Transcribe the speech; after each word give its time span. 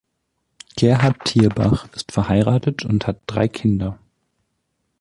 Gerhard 0.77 1.25
Thierbach 1.25 1.87
ist 1.93 2.11
verheiratet 2.11 2.83
und 2.85 3.05
hat 3.05 3.21
drei 3.27 3.47
Kinder. 3.47 3.99